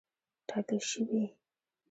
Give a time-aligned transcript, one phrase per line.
[0.49, 1.23] ټاکل شوې.